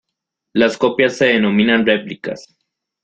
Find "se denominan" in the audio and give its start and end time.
1.17-1.85